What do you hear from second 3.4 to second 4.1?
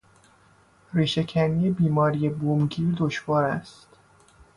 است.